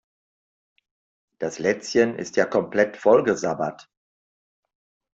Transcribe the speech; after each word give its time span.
Das 1.37 1.59
Lätzchen 1.59 2.15
ist 2.17 2.35
ja 2.35 2.45
komplett 2.47 2.97
vollgesabbert. 2.97 3.87